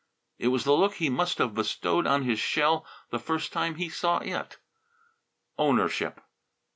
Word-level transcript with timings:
It 0.39 0.47
was 0.47 0.63
the 0.63 0.73
look 0.73 0.95
he 0.95 1.11
must 1.11 1.37
have 1.37 1.53
bestowed 1.53 2.07
on 2.07 2.23
his 2.23 2.39
shell 2.39 2.87
the 3.11 3.19
first 3.19 3.53
time 3.53 3.75
he 3.75 3.87
saw 3.87 4.17
it. 4.17 4.57
Ownership! 5.59 6.19